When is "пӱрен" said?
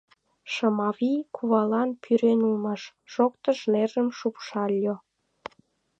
2.01-2.39